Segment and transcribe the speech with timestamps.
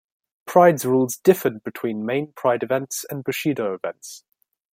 [0.47, 4.23] Pride's rules differed between main Pride events and Bushido events.